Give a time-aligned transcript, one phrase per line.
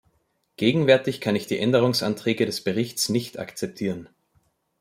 [0.57, 4.09] Gegenwärtig kann ich die Änderungsanträge des Berichts nicht akzeptieren.